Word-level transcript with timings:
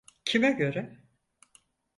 Kime 0.25 0.51
göre? 0.51 0.97